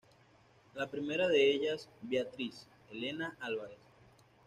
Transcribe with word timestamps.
La 0.73 0.87
primera 0.87 1.27
de 1.27 1.51
ellas 1.53 1.87
Beatriz 2.01 2.65
Elena 2.89 3.37
Alvarez. 3.39 3.77